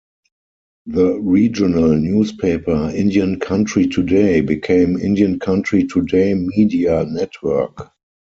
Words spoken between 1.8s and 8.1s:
newspaper "Indian Country Today" became "Indian Country Today Media Network".